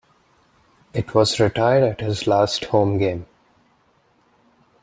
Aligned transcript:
It 0.95 1.13
was 1.13 1.39
retired 1.39 1.83
at 1.83 2.01
his 2.01 2.25
last 2.25 2.65
home 2.65 2.97
game. 2.97 3.27